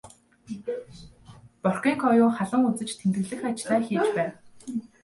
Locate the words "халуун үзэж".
2.37-2.89